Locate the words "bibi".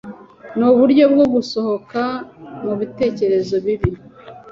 3.65-3.91